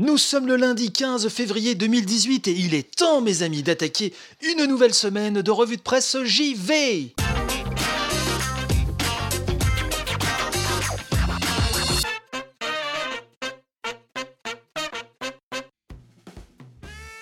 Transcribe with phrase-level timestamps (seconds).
[0.00, 4.64] Nous sommes le lundi 15 février 2018 et il est temps, mes amis, d'attaquer une
[4.66, 7.16] nouvelle semaine de revue de presse JV.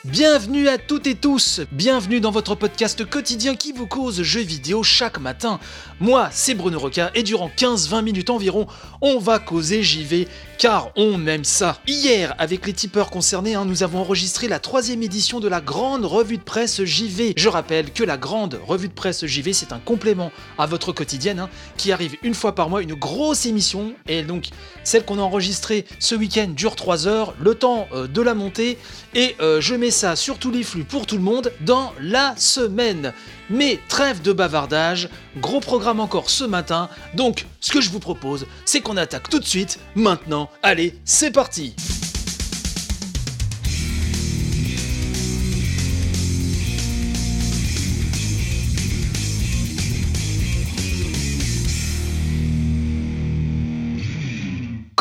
[0.04, 4.82] Bienvenue à toutes et tous, bienvenue dans votre podcast quotidien qui vous cause jeux vidéo
[4.82, 5.60] chaque matin.
[5.98, 8.66] Moi, c'est Bruno Roca et durant 15-20 minutes environ,
[9.00, 11.78] on va causer JV car on aime ça.
[11.86, 16.04] Hier, avec les tipeurs concernés, hein, nous avons enregistré la troisième édition de la grande
[16.04, 17.32] revue de presse JV.
[17.38, 21.38] Je rappelle que la grande revue de presse JV, c'est un complément à votre quotidienne
[21.38, 21.48] hein,
[21.78, 23.94] qui arrive une fois par mois, une grosse émission.
[24.06, 24.48] Et donc,
[24.84, 28.76] celle qu'on a enregistrée ce week-end dure 3 heures, le temps euh, de la monter.
[29.14, 32.34] Et euh, je mets ça sur tous les flux pour tout le monde dans la
[32.36, 33.14] semaine.
[33.50, 38.46] Mais trêve de bavardage, gros programme encore ce matin, donc ce que je vous propose,
[38.64, 40.50] c'est qu'on attaque tout de suite, maintenant.
[40.62, 41.74] Allez, c'est parti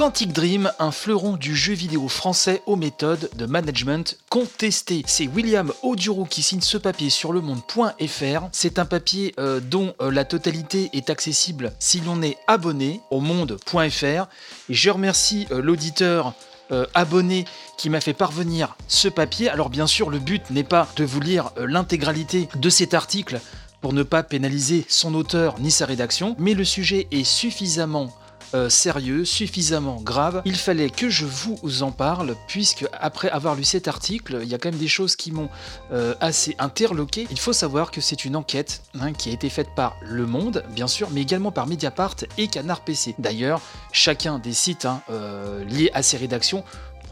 [0.06, 5.02] Quantic Dream, un fleuron du jeu vidéo français aux méthodes de management contestées.
[5.08, 8.48] C'est William Oduro qui signe ce papier sur le monde.fr.
[8.52, 13.20] C'est un papier euh, dont euh, la totalité est accessible si l'on est abonné au
[13.20, 14.28] monde.fr.
[14.70, 16.36] Et je remercie euh, l'auditeur
[16.94, 17.45] abonné
[17.78, 19.50] qui m'a fait parvenir ce papier.
[19.50, 23.39] Alors bien sûr, le but n'est pas de vous lire l'intégralité de cet article
[23.81, 28.11] pour ne pas pénaliser son auteur ni sa rédaction, mais le sujet est suffisamment
[28.53, 30.41] euh, sérieux, suffisamment grave.
[30.45, 34.53] Il fallait que je vous en parle, puisque après avoir lu cet article, il y
[34.53, 35.49] a quand même des choses qui m'ont
[35.91, 37.27] euh, assez interloqué.
[37.31, 40.63] Il faut savoir que c'est une enquête hein, qui a été faite par Le Monde,
[40.69, 43.15] bien sûr, mais également par Mediapart et Canard PC.
[43.19, 46.63] D'ailleurs, chacun des sites hein, euh, liés à ces rédactions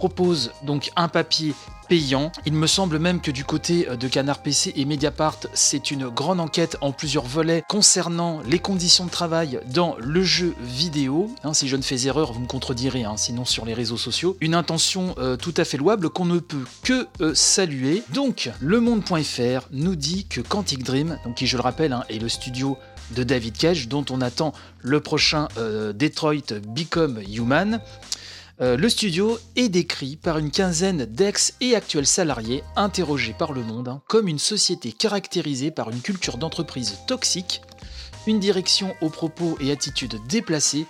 [0.03, 1.53] propose donc un papier
[1.87, 2.33] payant.
[2.45, 6.09] Il me semble même que du côté euh, de Canard PC et Mediapart, c'est une
[6.09, 11.33] grande enquête en plusieurs volets concernant les conditions de travail dans le jeu vidéo.
[11.45, 14.35] Hein, si je ne fais erreur, vous me contredirez, hein, sinon sur les réseaux sociaux.
[14.41, 18.03] Une intention euh, tout à fait louable qu'on ne peut que euh, saluer.
[18.09, 22.19] Donc, le monde.fr nous dit que Quantic Dream, donc qui je le rappelle hein, est
[22.19, 22.77] le studio
[23.11, 25.47] de David Cage, dont on attend le prochain
[25.93, 27.79] Detroit Become Human,
[28.61, 33.63] euh, le studio est décrit par une quinzaine d'ex et actuels salariés interrogés par le
[33.63, 37.61] monde hein, comme une société caractérisée par une culture d'entreprise toxique,
[38.27, 40.85] une direction aux propos et attitudes déplacées,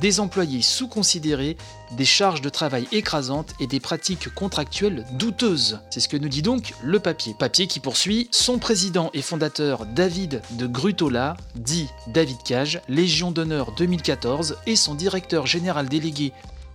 [0.00, 1.56] des employés sous-considérés,
[1.96, 5.80] des charges de travail écrasantes et des pratiques contractuelles douteuses.
[5.90, 7.34] C'est ce que nous dit donc le papier.
[7.38, 13.72] Papier qui poursuit son président et fondateur David de Grutola, dit David Cage, Légion d'honneur
[13.72, 16.32] 2014, et son directeur général délégué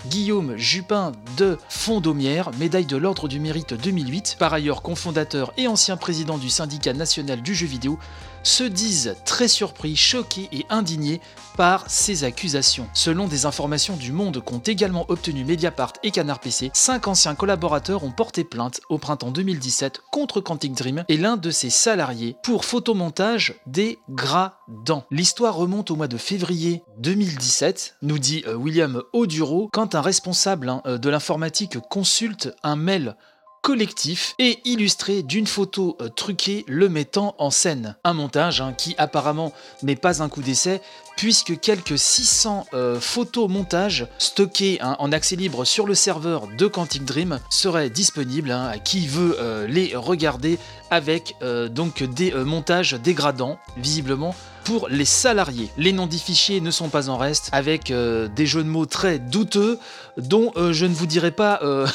[0.08, 5.98] Guillaume Jupin de Fondomière, médaille de l'Ordre du Mérite 2008, par ailleurs cofondateur et ancien
[5.98, 8.00] président du syndicat national du jeu vidéo,
[8.44, 11.22] se disent très surpris, choqués et indignés
[11.57, 12.88] par ces accusations.
[12.94, 18.03] Selon des informations du Monde qu'ont également obtenu Mediapart et Canard PC, cinq anciens collaborateurs
[18.03, 22.63] ont porté plainte au printemps 2017 contre Quantic Dream et l'un de ses salariés pour
[22.66, 25.06] photomontage des gradants.
[25.11, 30.69] L'histoire remonte au mois de février 2017, nous dit euh, William Oduro, quand un responsable
[30.69, 33.16] hein, euh, de l'informatique consulte un mail
[33.62, 37.96] collectif et illustré d'une photo euh, truquée le mettant en scène.
[38.03, 39.53] Un montage hein, qui apparemment
[39.84, 40.81] n'est pas un coup d'essai
[41.20, 46.66] puisque quelques 600 euh, photos montages stockés hein, en accès libre sur le serveur de
[46.66, 50.58] Quantic Dream seraient disponibles hein, à qui veut euh, les regarder
[50.89, 51.35] avec
[51.72, 54.35] donc des montages dégradants visiblement
[54.69, 55.69] pour les salariés.
[55.77, 59.17] Les noms fichiers ne sont pas en reste, avec euh, des jeux de mots très
[59.17, 59.79] douteux,
[60.17, 61.88] dont euh, je ne vous dirai pas euh,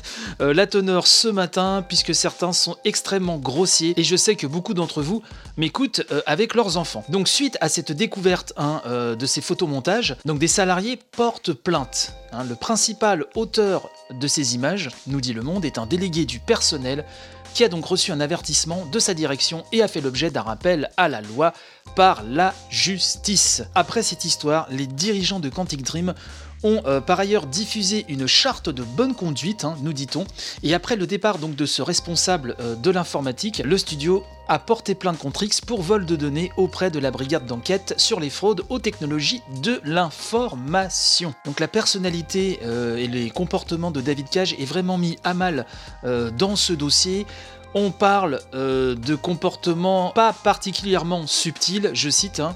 [0.40, 5.02] la teneur ce matin, puisque certains sont extrêmement grossiers, et je sais que beaucoup d'entre
[5.02, 5.22] vous
[5.58, 7.04] m'écoutent avec leurs enfants.
[7.10, 12.14] Donc suite à cette découverte hein, de ces photomontages, donc des salariés portent plainte.
[12.32, 12.44] Hein.
[12.48, 17.04] le principal auteur de ces images, nous dit Le Monde, est un délégué du personnel
[17.54, 20.90] qui a donc reçu un avertissement de sa direction et a fait l'objet d'un rappel
[20.96, 21.52] à la loi
[21.96, 23.62] par la justice.
[23.74, 26.14] Après cette histoire, les dirigeants de Quantic Dream
[26.62, 30.24] ont euh, par ailleurs diffusé une charte de bonne conduite, hein, nous dit-on,
[30.62, 34.94] et après le départ donc de ce responsable euh, de l'informatique, le studio a porté
[34.94, 38.64] plainte contre X pour vol de données auprès de la brigade d'enquête sur les fraudes
[38.68, 41.34] aux technologies de l'information.
[41.44, 45.66] Donc la personnalité euh, et les comportements de David Cage est vraiment mis à mal
[46.02, 47.26] dans ce dossier.
[47.74, 52.54] On parle de comportements pas particulièrement subtils, je cite, hein,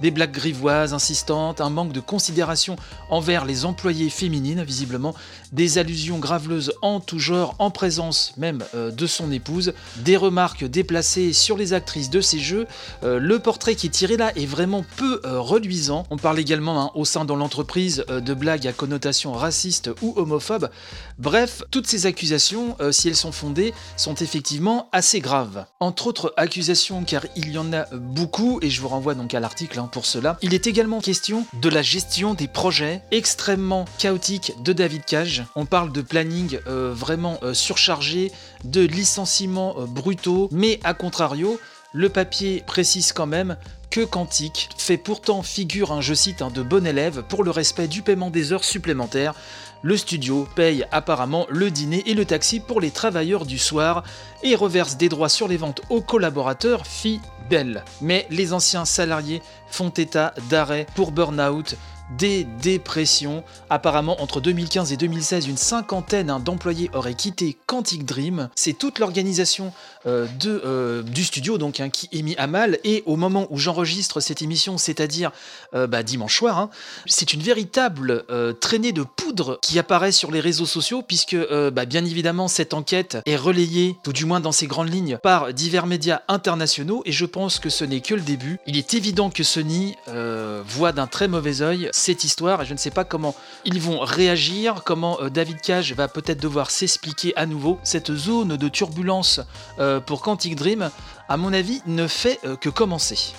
[0.00, 2.76] des blagues grivoises insistantes, un manque de considération
[3.10, 5.14] envers les employés féminines, visiblement,
[5.56, 10.64] des allusions graveleuses en tout genre, en présence même euh, de son épouse, des remarques
[10.64, 12.66] déplacées sur les actrices de ces jeux.
[13.02, 16.06] Euh, le portrait qui est tiré là est vraiment peu euh, reluisant.
[16.10, 20.68] On parle également hein, au sein de l'entreprise de blagues à connotation raciste ou homophobe.
[21.18, 25.64] Bref, toutes ces accusations, si elles sont fondées, sont effectivement assez graves.
[25.80, 29.40] Entre autres accusations, car il y en a beaucoup, et je vous renvoie donc à
[29.40, 34.52] l'article hein, pour cela, il est également question de la gestion des projets extrêmement chaotiques
[34.62, 35.45] de David Cage.
[35.54, 38.32] On parle de planning vraiment surchargé,
[38.64, 41.58] de licenciements euh, brutaux, mais à contrario,
[41.92, 43.56] le papier précise quand même
[43.90, 48.02] que Quantique fait pourtant figure, je cite, un de bon élève pour le respect du
[48.02, 49.34] paiement des heures supplémentaires.
[49.82, 54.02] Le studio paye apparemment le dîner et le taxi pour les travailleurs du soir
[54.42, 56.86] et reverse des droits sur les ventes aux collaborateurs
[58.00, 61.76] Mais les anciens salariés font état d'arrêt pour burn-out,
[62.18, 63.42] des dépressions.
[63.70, 68.48] Apparemment, entre 2015 et 2016, une cinquantaine hein, d'employés auraient quitté Quantic Dream.
[68.54, 69.72] C'est toute l'organisation
[70.06, 72.78] euh, euh, du studio donc hein, qui est mis à mal.
[72.84, 75.32] Et au moment où j'enregistre cette émission, c'est-à-dire
[75.74, 76.70] euh, bah, dimanche soir, hein,
[77.06, 78.24] c'est une véritable
[78.60, 83.18] traînée de poudre qui apparaît sur les réseaux sociaux, puisque bah, bien évidemment cette enquête
[83.26, 87.02] est relayée, tout du moins dans ses grandes lignes, par divers médias internationaux.
[87.04, 88.58] Et je pense que ce n'est que le début.
[88.66, 89.96] Il est évident que Sony
[90.66, 93.34] voit d'un très mauvais œil cette histoire et je ne sais pas comment
[93.64, 97.78] ils vont réagir, comment euh, David Cage va peut-être devoir s'expliquer à nouveau.
[97.82, 99.40] Cette zone de turbulence
[99.78, 100.90] euh, pour Quantic Dream,
[101.28, 103.34] à mon avis, ne fait euh, que commencer.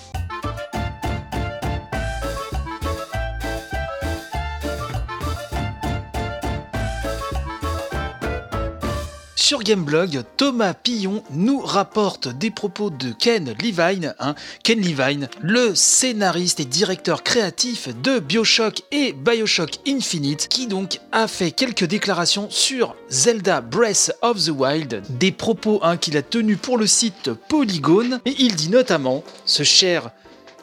[9.48, 14.34] Sur Gameblog, Thomas Pillon nous rapporte des propos de Ken Levine, hein.
[14.62, 21.26] Ken Levine, le scénariste et directeur créatif de Bioshock et Bioshock Infinite, qui donc a
[21.28, 26.58] fait quelques déclarations sur Zelda Breath of the Wild, des propos hein, qu'il a tenus
[26.60, 30.10] pour le site Polygon, et il dit notamment, ce cher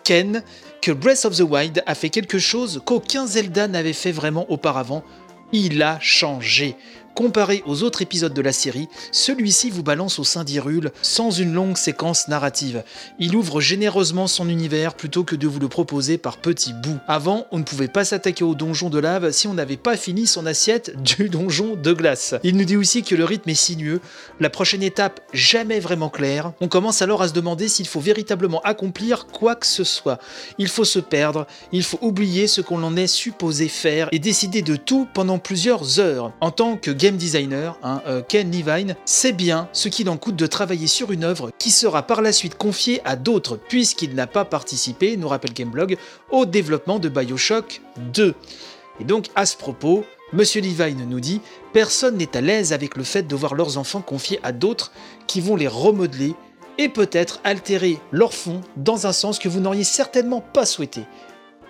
[0.03, 0.43] Ken,
[0.83, 5.03] que Breath of the Wild a fait quelque chose qu'aucun Zelda n'avait fait vraiment auparavant,
[5.51, 6.75] il a changé.
[7.15, 11.53] Comparé aux autres épisodes de la série, celui-ci vous balance au sein d'Hyrule sans une
[11.53, 12.83] longue séquence narrative.
[13.19, 16.99] Il ouvre généreusement son univers plutôt que de vous le proposer par petits bouts.
[17.07, 20.27] Avant, on ne pouvait pas s'attaquer au donjon de lave si on n'avait pas fini
[20.27, 22.35] son assiette du donjon de glace.
[22.43, 24.01] Il nous dit aussi que le rythme est sinueux,
[24.41, 26.51] la prochaine étape jamais vraiment claire.
[26.59, 30.19] On commence alors à se demander s'il faut véritablement accomplir quoi que ce soit.
[30.57, 34.61] Il faut se perdre, il faut oublier ce qu'on en est supposé faire et décider
[34.61, 36.33] de tout pendant plusieurs heures.
[36.41, 40.35] En tant que game designer, hein, euh, Ken Levine, sait bien ce qu'il en coûte
[40.35, 44.25] de travailler sur une œuvre qui sera par la suite confiée à d'autres, puisqu'il n'a
[44.25, 45.97] pas participé, nous rappelle Gameblog,
[46.31, 47.81] au développement de Bioshock
[48.11, 48.33] 2.
[48.99, 50.03] Et donc à ce propos,
[50.33, 51.41] Monsieur Levine nous dit
[51.73, 54.91] Personne n'est à l'aise avec le fait de voir leurs enfants confiés à d'autres
[55.27, 56.33] qui vont les remodeler
[56.79, 61.01] et peut-être altérer leur fond dans un sens que vous n'auriez certainement pas souhaité.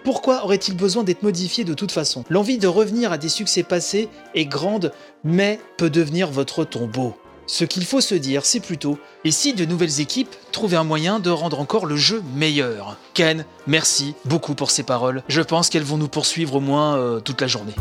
[0.05, 2.23] Pourquoi aurait-il besoin d'être modifié de toute façon?
[2.29, 4.93] L'envie de revenir à des succès passés est grande,
[5.23, 7.15] mais peut devenir votre tombeau.
[7.47, 11.19] Ce qu'il faut se dire, c'est plutôt, et si de nouvelles équipes trouvaient un moyen
[11.19, 12.97] de rendre encore le jeu meilleur?
[13.15, 15.23] Ken, merci beaucoup pour ces paroles.
[15.27, 17.73] Je pense qu'elles vont nous poursuivre au moins euh, toute la journée.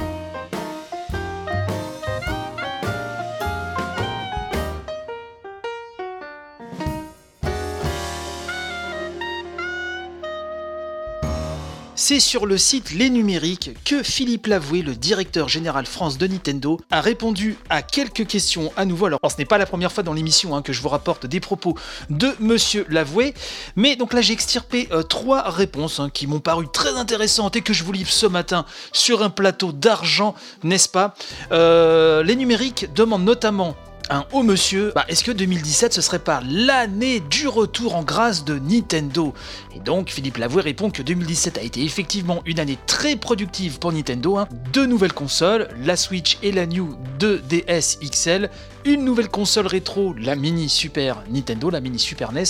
[12.21, 17.01] Sur le site Les Numériques que Philippe Lavoué, le directeur général France de Nintendo, a
[17.01, 19.07] répondu à quelques questions à nouveau.
[19.07, 21.41] Alors, ce n'est pas la première fois dans l'émission hein, que je vous rapporte des
[21.41, 21.77] propos
[22.11, 23.35] de Monsieur Lavoué,
[23.75, 27.63] mais donc là j'ai extirpé euh, trois réponses hein, qui m'ont paru très intéressantes et
[27.63, 31.15] que je vous livre ce matin sur un plateau d'argent, n'est-ce pas?
[31.53, 33.77] Euh, Les Numériques demandent notamment
[34.11, 38.45] un haut monsieur, bah, est-ce que 2017 ce serait pas l'année du retour en grâce
[38.45, 39.35] de Nintendo?
[39.75, 43.93] Et donc Philippe Lavoué répond que 2017 a été effectivement une année très productive pour
[43.93, 44.39] Nintendo.
[44.39, 44.49] Hein.
[44.73, 48.51] Deux nouvelles consoles, la Switch et la New 2DS XL,
[48.85, 52.45] une nouvelle console rétro, la mini Super Nintendo, la mini Super NES,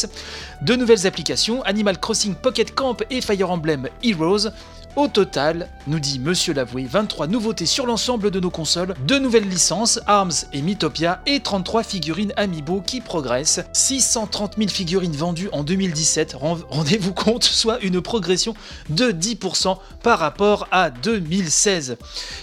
[0.63, 4.49] deux nouvelles applications, Animal Crossing Pocket Camp et Fire Emblem Heroes,
[4.97, 9.49] Au total, nous dit Monsieur Lavoué, 23 nouveautés sur l'ensemble de nos consoles, 2 nouvelles
[9.49, 13.65] licences, ARMS et Mythopia, et 33 figurines Amiibo qui progressent.
[13.73, 18.55] 630 000 figurines vendues en 2017, rendez-vous compte, soit une progression
[18.89, 21.97] de 10% par rapport à 2016.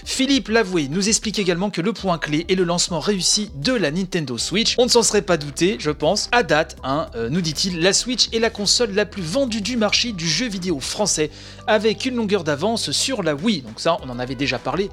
[0.03, 3.91] Philippe Lavoué nous explique également que le point clé est le lancement réussi de la
[3.91, 4.75] Nintendo Switch.
[4.77, 6.27] On ne s'en serait pas douté, je pense.
[6.33, 9.77] À date, hein, euh, nous dit-il, la Switch est la console la plus vendue du
[9.77, 11.31] marché du jeu vidéo français,
[11.67, 13.61] avec une longueur d'avance sur la Wii.
[13.61, 14.89] Donc ça, on en avait déjà parlé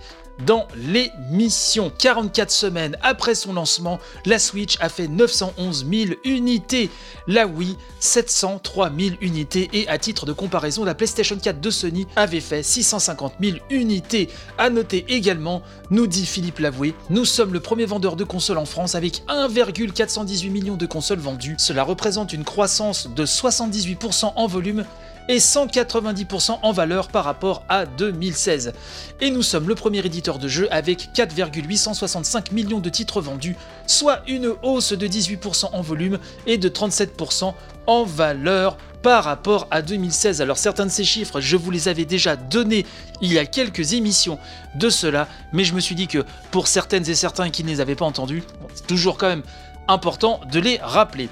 [0.46, 1.90] dans l'émission.
[1.96, 6.90] 44 semaines après son lancement, la Switch a fait 911 000 unités,
[7.26, 12.06] la Wii 703 000 unités et à titre de comparaison, la PlayStation 4 de Sony
[12.16, 14.28] avait fait 650 000 unités.
[14.58, 18.66] À noter également, nous dit Philippe Lavoué, nous sommes le premier vendeur de consoles en
[18.66, 21.56] France avec 1,418 millions de consoles vendues.
[21.58, 24.84] Cela représente une croissance de 78% en volume
[25.28, 28.72] et 190% en valeur par rapport à 2016.
[29.20, 33.56] Et nous sommes le premier éditeur de jeux avec 4,865 millions de titres vendus,
[33.86, 37.54] soit une hausse de 18% en volume et de 37%
[37.86, 40.42] en valeur par rapport à 2016.
[40.42, 42.84] Alors certains de ces chiffres, je vous les avais déjà donnés
[43.20, 44.38] il y a quelques émissions
[44.74, 47.80] de cela, mais je me suis dit que pour certaines et certains qui ne les
[47.80, 48.42] avaient pas entendus,
[48.74, 49.42] c'est toujours quand même
[49.88, 51.28] important de les rappeler.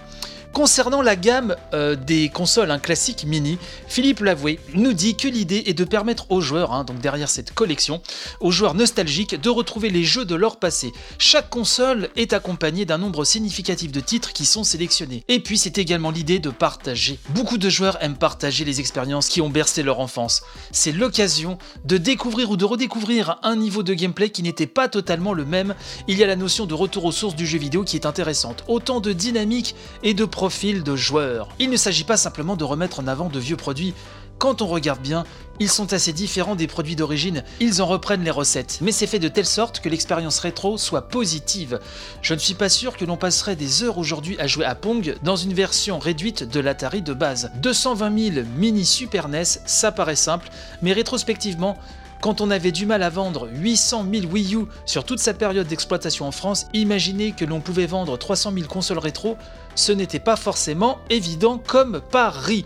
[0.56, 3.58] Concernant la gamme euh, des consoles un classique mini,
[3.88, 7.52] Philippe Lavoué nous dit que l'idée est de permettre aux joueurs, hein, donc derrière cette
[7.52, 8.00] collection,
[8.40, 10.94] aux joueurs nostalgiques de retrouver les jeux de leur passé.
[11.18, 15.24] Chaque console est accompagnée d'un nombre significatif de titres qui sont sélectionnés.
[15.28, 17.18] Et puis c'est également l'idée de partager.
[17.34, 20.40] Beaucoup de joueurs aiment partager les expériences qui ont bercé leur enfance.
[20.72, 25.34] C'est l'occasion de découvrir ou de redécouvrir un niveau de gameplay qui n'était pas totalement
[25.34, 25.74] le même.
[26.08, 28.64] Il y a la notion de retour aux sources du jeu vidéo qui est intéressante.
[28.68, 31.48] Autant de dynamique et de de joueurs.
[31.58, 33.94] Il ne s'agit pas simplement de remettre en avant de vieux produits.
[34.38, 35.24] Quand on regarde bien,
[35.58, 39.18] ils sont assez différents des produits d'origine, ils en reprennent les recettes, mais c'est fait
[39.18, 41.80] de telle sorte que l'expérience rétro soit positive.
[42.22, 45.16] Je ne suis pas sûr que l'on passerait des heures aujourd'hui à jouer à Pong
[45.24, 47.50] dans une version réduite de l'Atari de base.
[47.56, 50.48] 220 000 mini Super NES, ça paraît simple,
[50.80, 51.76] mais rétrospectivement,
[52.20, 55.66] quand on avait du mal à vendre 800 000 Wii U sur toute sa période
[55.66, 59.36] d'exploitation en France, imaginez que l'on pouvait vendre 300 000 consoles rétro,
[59.74, 62.64] ce n'était pas forcément évident comme pari.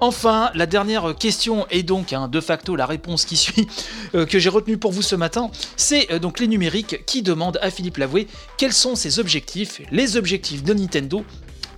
[0.00, 3.68] Enfin, la dernière question et donc hein, de facto la réponse qui suit
[4.14, 7.58] euh, que j'ai retenue pour vous ce matin, c'est euh, donc les numériques qui demandent
[7.62, 8.26] à Philippe Lavoué
[8.58, 11.24] quels sont ses objectifs, les objectifs de Nintendo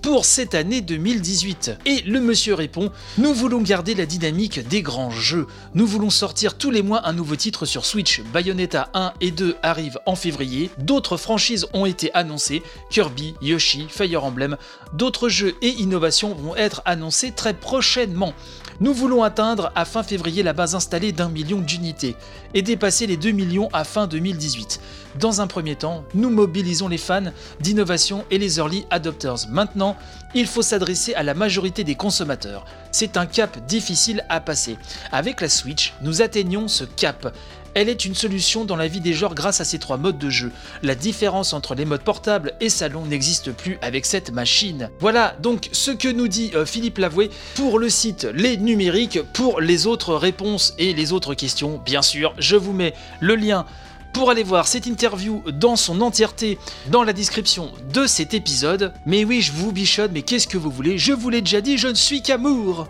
[0.03, 5.11] pour cette année 2018 Et le monsieur répond Nous voulons garder la dynamique des grands
[5.11, 5.47] jeux.
[5.75, 8.23] Nous voulons sortir tous les mois un nouveau titre sur Switch.
[8.33, 10.71] Bayonetta 1 et 2 arrivent en février.
[10.79, 14.57] D'autres franchises ont été annoncées Kirby, Yoshi, Fire Emblem.
[14.93, 18.35] D'autres jeux et innovations vont être annoncés très prochainement.
[18.79, 22.15] Nous voulons atteindre à fin février la base installée d'un million d'unités
[22.53, 24.81] et dépasser les 2 millions à fin 2018.
[25.19, 29.49] Dans un premier temps, nous mobilisons les fans d'innovation et les early adopters.
[29.49, 29.97] Maintenant,
[30.35, 32.67] il faut s'adresser à la majorité des consommateurs.
[32.93, 34.77] C'est un cap difficile à passer.
[35.11, 37.35] Avec la Switch, nous atteignons ce cap.
[37.77, 40.31] Elle est une solution dans la vie des joueurs grâce à ces trois modes de
[40.31, 40.51] jeu.
[40.83, 44.89] La différence entre les modes portables et salon n'existe plus avec cette machine.
[44.99, 49.21] Voilà donc ce que nous dit euh, Philippe Lavoué pour le site Les Numériques.
[49.35, 53.67] Pour les autres réponses et les autres questions, bien sûr, je vous mets le lien
[54.15, 56.57] pour aller voir cette interview dans son entièreté
[56.91, 58.95] dans la description de cet épisode.
[59.05, 60.97] Mais oui, je vous bichonne, mais qu'est-ce que vous voulez?
[60.97, 62.89] Je vous l'ai déjà dit, je ne suis qu'amour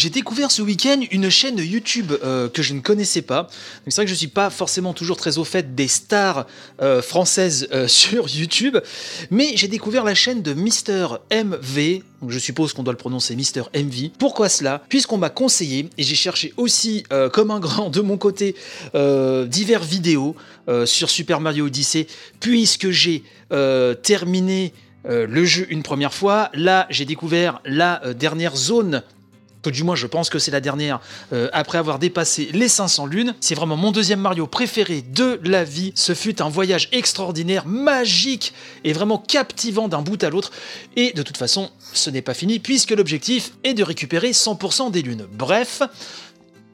[0.00, 3.48] J'ai découvert ce week-end une chaîne YouTube euh, que je ne connaissais pas.
[3.84, 6.46] C'est vrai que je ne suis pas forcément toujours très au fait des stars
[6.80, 8.78] euh, françaises euh, sur YouTube,
[9.30, 12.00] mais j'ai découvert la chaîne de Mister MV.
[12.28, 14.12] Je suppose qu'on doit le prononcer Mister MV.
[14.18, 14.82] Pourquoi cela?
[14.88, 18.54] Puisqu'on m'a conseillé, et j'ai cherché aussi comme un grand de mon côté
[18.94, 20.36] divers vidéos
[20.84, 22.06] sur Super Mario Odyssey,
[22.38, 23.22] puisque j'ai
[24.02, 24.74] terminé
[25.08, 26.50] le jeu une première fois.
[26.52, 29.02] Là, j'ai découvert la dernière zone
[29.68, 31.00] du moins je pense que c'est la dernière,
[31.32, 33.34] euh, après avoir dépassé les 500 lunes.
[33.40, 35.92] C'est vraiment mon deuxième Mario préféré de la vie.
[35.94, 40.50] Ce fut un voyage extraordinaire, magique et vraiment captivant d'un bout à l'autre.
[40.96, 45.02] Et de toute façon, ce n'est pas fini puisque l'objectif est de récupérer 100% des
[45.02, 45.26] lunes.
[45.32, 45.82] Bref,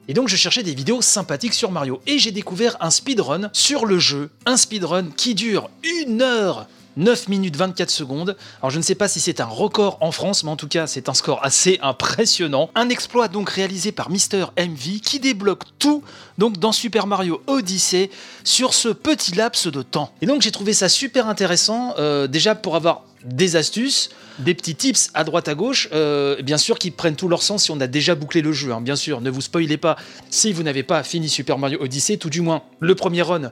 [0.07, 3.85] et donc je cherchais des vidéos sympathiques sur Mario et j'ai découvert un speedrun sur
[3.85, 6.67] le jeu, un speedrun qui dure une heure
[6.97, 8.35] 9 minutes 24 secondes.
[8.61, 10.87] Alors je ne sais pas si c'est un record en France, mais en tout cas
[10.87, 12.69] c'est un score assez impressionnant.
[12.75, 16.03] Un exploit donc réalisé par Mister MV qui débloque tout
[16.37, 18.09] donc dans Super Mario Odyssey,
[18.43, 20.11] sur ce petit laps de temps.
[20.21, 24.75] Et donc j'ai trouvé ça super intéressant, euh, déjà pour avoir des astuces, des petits
[24.75, 27.81] tips à droite à gauche, euh, bien sûr qui prennent tout leur sens si on
[27.81, 28.81] a déjà bouclé le jeu, hein.
[28.81, 29.95] bien sûr, ne vous spoilez pas
[30.29, 33.51] si vous n'avez pas fini Super Mario Odyssey, tout du moins le premier run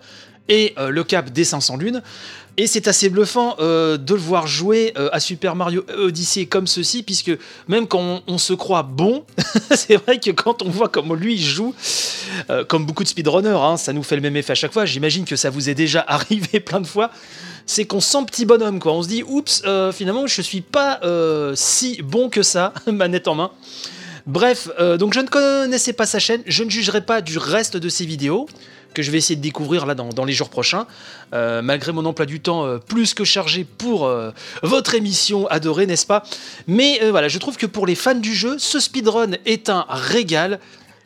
[0.49, 2.01] et euh, le cap des 500 lunes.
[2.57, 7.03] Et c'est assez bluffant euh, de le voir jouer à Super Mario Odyssey comme ceci,
[7.03, 7.31] puisque
[7.67, 9.25] même quand on, se croit bon,
[9.75, 11.75] c'est vrai que quand on voit comment lui joue,
[12.69, 15.25] comme beaucoup de speedrunners, hein, ça nous fait le même effet à chaque fois, j'imagine
[15.25, 17.11] que ça vous est déjà arrivé plein de fois,
[17.65, 18.93] c'est qu'on sent petit bonhomme, quoi.
[18.93, 23.27] On se dit, oups, euh, finalement, je suis pas euh, si bon que ça, manette
[23.27, 23.51] en main.
[24.27, 27.77] Bref, euh, donc je ne connaissais pas sa chaîne, je ne jugerai pas du reste
[27.77, 28.47] de ses vidéos
[28.95, 30.87] que je vais essayer de découvrir là dans, les jours prochains,
[31.31, 34.09] malgré mon emploi du temps plus que chargé pour
[34.63, 36.23] votre émission adorée, n'est-ce pas?
[36.65, 40.59] Mais voilà, je trouve que pour les fans du jeu, ce speedrun est un régal.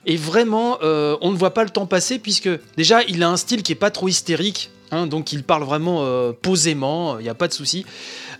[0.05, 3.63] Et vraiment, on ne voit pas le temps passer puisque déjà, il a un style
[3.63, 4.71] qui est pas trop hystérique.
[4.91, 7.85] Hein, donc il parle vraiment euh, posément, il n'y a pas de souci.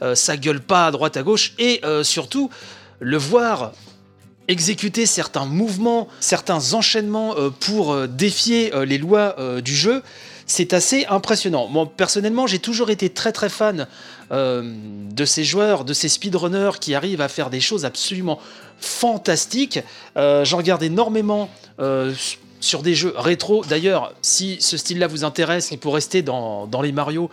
[0.02, 1.54] Euh, ça gueule pas à droite à gauche.
[1.60, 2.50] Et euh, surtout,
[3.00, 3.74] le voir
[4.50, 10.04] exécuter certains mouvements, certains enchaînements pour défier les lois du jeu,
[10.46, 11.68] c'est assez impressionnant.
[11.68, 13.88] Moi, personnellement, j'ai toujours été très très fan
[14.32, 18.40] de ces joueurs, de ces speedrunners qui arrivent à faire des choses absolument
[18.80, 19.80] fantastiques.
[20.16, 21.50] J'en regarde énormément
[22.60, 23.64] sur des jeux rétro.
[23.66, 27.30] D'ailleurs, si ce style-là vous intéresse, et pour rester dans, les Mario,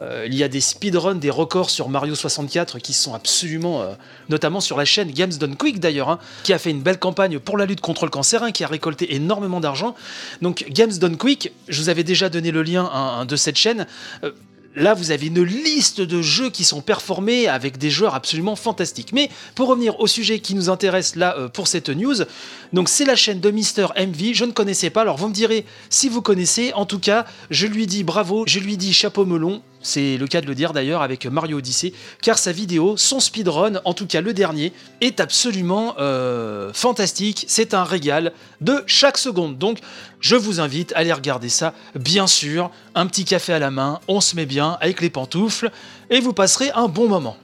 [0.00, 3.94] euh, il y a des speedruns, des records sur Mario 64 qui sont absolument, euh,
[4.28, 7.40] notamment sur la chaîne Games Done Quick d'ailleurs, hein, qui a fait une belle campagne
[7.40, 9.96] pour la lutte contre le cancer, hein, qui a récolté énormément d'argent.
[10.40, 13.86] Donc Games Done Quick, je vous avais déjà donné le lien hein, de cette chaîne.
[14.22, 14.30] Euh,
[14.76, 19.12] Là, vous avez une liste de jeux qui sont performés avec des joueurs absolument fantastiques.
[19.12, 22.14] Mais pour revenir au sujet qui nous intéresse là pour cette news,
[22.72, 24.34] donc c'est la chaîne de Mister MV.
[24.34, 26.72] Je ne connaissais pas, alors vous me direz si vous connaissez.
[26.74, 29.62] En tout cas, je lui dis bravo, je lui dis chapeau melon.
[29.80, 31.92] C'est le cas de le dire d'ailleurs avec Mario Odyssey,
[32.22, 37.44] car sa vidéo, son speedrun, en tout cas le dernier, est absolument euh, fantastique.
[37.48, 39.58] C'est un régal de chaque seconde.
[39.58, 39.78] Donc
[40.20, 42.70] je vous invite à aller regarder ça, bien sûr.
[42.94, 45.70] Un petit café à la main, on se met bien avec les pantoufles,
[46.10, 47.36] et vous passerez un bon moment.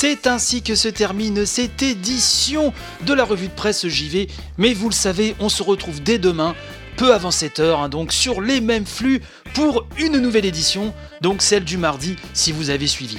[0.00, 2.72] C'est ainsi que se termine cette édition
[3.04, 4.28] de la revue de presse JV.
[4.56, 6.54] Mais vous le savez, on se retrouve dès demain,
[6.96, 9.20] peu avant 7 heures, hein, donc sur les mêmes flux
[9.54, 13.18] pour une nouvelle édition, donc celle du mardi si vous avez suivi.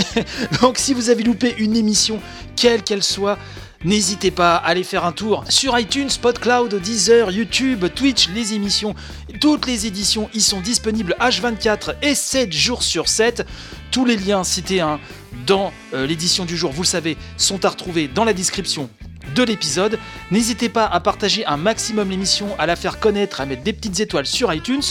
[0.62, 2.22] donc si vous avez loupé une émission,
[2.56, 3.38] quelle qu'elle soit,
[3.84, 8.94] N'hésitez pas à aller faire un tour sur iTunes, PodCloud, Deezer, YouTube, Twitch, les émissions.
[9.42, 13.46] Toutes les éditions y sont disponibles H24 et 7 jours sur 7.
[13.90, 15.00] Tous les liens cités hein,
[15.46, 18.88] dans euh, l'édition du jour, vous le savez, sont à retrouver dans la description
[19.34, 19.98] de l'épisode.
[20.30, 24.00] N'hésitez pas à partager un maximum l'émission, à la faire connaître, à mettre des petites
[24.00, 24.82] étoiles sur iTunes.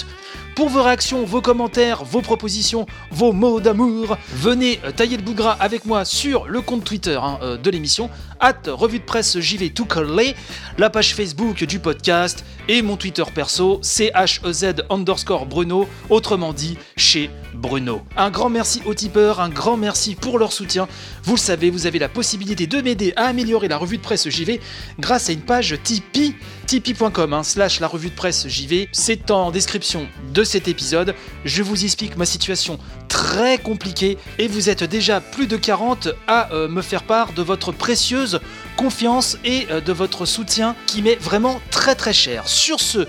[0.56, 5.54] Pour vos réactions, vos commentaires, vos propositions, vos mots d'amour, venez euh, tailler le bougra
[5.54, 8.10] avec moi sur le compte Twitter hein, euh, de l'émission,
[8.44, 10.36] at revue de presse JV tout collé,
[10.78, 17.30] la page Facebook du podcast et mon Twitter perso, CHEZ underscore Bruno, autrement dit chez
[17.54, 18.02] Bruno.
[18.18, 20.90] Un grand merci aux tipeurs, un grand merci pour leur soutien.
[21.24, 24.28] Vous le savez, vous avez la possibilité de m'aider à améliorer la revue de presse
[24.30, 24.60] JV
[25.00, 26.36] grâce à une page Tipeee,
[26.68, 28.90] tipeee.com hein, slash la revue de presse JV.
[28.92, 31.16] C'est en description de cet épisode.
[31.46, 32.78] Je vous explique ma situation
[33.14, 37.44] très compliquée et vous êtes déjà plus de 40 à euh, me faire part de
[37.44, 38.40] votre précieuse
[38.76, 42.48] confiance et euh, de votre soutien qui m'est vraiment très très cher.
[42.48, 43.06] Sur ce,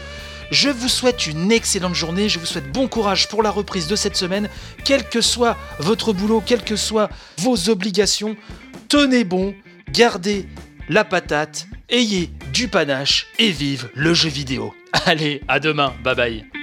[0.50, 3.96] je vous souhaite une excellente journée, je vous souhaite bon courage pour la reprise de
[3.96, 4.50] cette semaine,
[4.84, 8.36] quel que soit votre boulot, quelles que soient vos obligations,
[8.90, 9.54] tenez bon,
[9.90, 10.46] gardez
[10.90, 14.74] la patate, ayez du panache et vive le jeu vidéo.
[15.06, 16.53] Allez, à demain, bye bye.